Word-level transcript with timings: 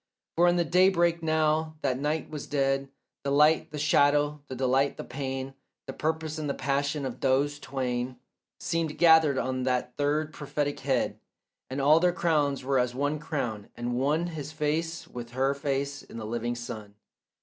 For 0.35 0.47
in 0.47 0.55
the 0.55 0.65
daybreak 0.65 1.21
now 1.21 1.75
that 1.83 1.99
night 1.99 2.27
was 2.31 2.47
dead 2.47 2.89
The 3.21 3.29
light, 3.29 3.69
the 3.69 3.77
shadow, 3.77 4.41
the 4.47 4.55
delight, 4.55 4.97
the 4.97 5.03
pain, 5.03 5.53
The 5.85 5.93
purpose 5.93 6.39
and 6.39 6.49
the 6.49 6.55
passion 6.55 7.05
of 7.05 7.19
those 7.19 7.59
twain, 7.59 8.17
Seemed 8.59 8.97
gathered 8.97 9.37
on 9.37 9.61
that 9.61 9.95
third 9.97 10.33
prophetic 10.33 10.79
head, 10.79 11.19
And 11.69 11.79
all 11.79 11.99
their 11.99 12.13
crowns 12.13 12.63
were 12.63 12.79
as 12.79 12.95
one 12.95 13.19
crown, 13.19 13.69
and 13.75 13.93
one 13.93 14.25
His 14.25 14.51
face 14.51 15.07
with 15.07 15.33
her 15.33 15.53
face 15.53 16.01
in 16.01 16.17
the 16.17 16.25
living 16.25 16.55
sun. 16.55 16.95